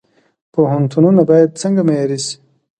پوهنتونونه 0.53 1.21
باید 1.29 1.57
څنګه 1.61 1.81
معیاري 1.87 2.19
شي؟ 2.25 2.35